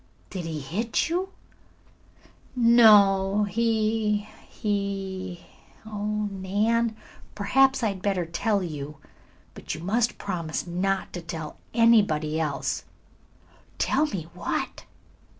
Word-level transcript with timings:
"Did 0.31 0.45
he 0.45 0.59
hit 0.59 1.09
you?" 1.09 1.29
"No, 2.55 3.43
he 3.43 4.27
he 4.49 5.45
oh, 5.85 6.27
Nan, 6.31 6.95
perhaps 7.35 7.83
I 7.83 7.89
had 7.89 8.01
better 8.01 8.25
tell 8.25 8.63
you. 8.63 8.97
But 9.53 9.75
you 9.75 9.83
must 9.83 10.17
promise 10.17 10.65
not 10.65 11.13
to 11.13 11.21
tell 11.21 11.57
anybody 11.75 12.39
else." 12.39 12.83
"Tell 13.77 14.07
me 14.07 14.23
what?" 14.33 14.85